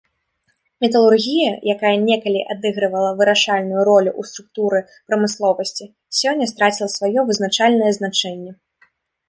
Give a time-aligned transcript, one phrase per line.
[0.85, 4.79] Металургія, якая некалі адыгрывала вырашальную ролю ў структуры
[5.11, 5.85] прамысловасці,
[6.23, 8.51] сёння страціла сваё вызначальнае значэнне.